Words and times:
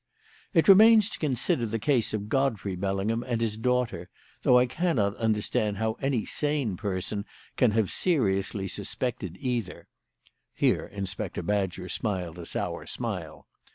"It 0.55 0.67
remains 0.67 1.09
to 1.11 1.19
consider 1.19 1.67
the 1.67 1.77
case 1.77 2.11
of 2.11 2.27
Godfrey 2.27 2.75
Bellingham 2.75 3.21
and 3.21 3.39
his 3.39 3.55
daughter, 3.55 4.09
though 4.41 4.57
I 4.57 4.65
cannot 4.65 5.15
understand 5.17 5.77
how 5.77 5.93
any 6.01 6.25
sane 6.25 6.75
person 6.75 7.23
can 7.55 7.69
have 7.73 7.91
seriously 7.91 8.67
suspected 8.67 9.37
either" 9.39 9.85
(here 10.55 10.87
Inspector 10.87 11.43
Badger 11.43 11.87
smiled 11.87 12.39
a 12.39 12.47
sour 12.47 12.87
smile). 12.87 13.45